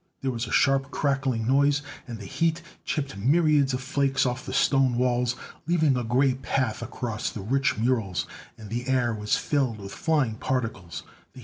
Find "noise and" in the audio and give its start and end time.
1.47-2.17